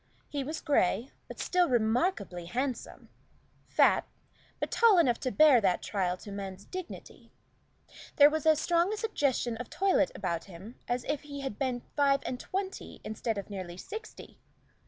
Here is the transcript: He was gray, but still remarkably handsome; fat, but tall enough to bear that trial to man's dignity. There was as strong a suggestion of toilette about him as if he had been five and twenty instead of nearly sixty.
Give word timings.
He 0.29 0.43
was 0.43 0.61
gray, 0.61 1.11
but 1.27 1.39
still 1.39 1.69
remarkably 1.69 2.47
handsome; 2.47 3.09
fat, 3.67 4.07
but 4.59 4.71
tall 4.71 4.97
enough 4.97 5.19
to 5.19 5.31
bear 5.31 5.61
that 5.61 5.83
trial 5.83 6.17
to 6.17 6.31
man's 6.31 6.65
dignity. 6.65 7.31
There 8.15 8.31
was 8.31 8.47
as 8.47 8.59
strong 8.59 8.91
a 8.91 8.97
suggestion 8.97 9.57
of 9.57 9.69
toilette 9.69 10.11
about 10.15 10.45
him 10.45 10.79
as 10.87 11.03
if 11.03 11.21
he 11.21 11.41
had 11.41 11.59
been 11.59 11.83
five 11.95 12.21
and 12.25 12.39
twenty 12.39 12.99
instead 13.03 13.37
of 13.37 13.51
nearly 13.51 13.77
sixty. 13.77 14.39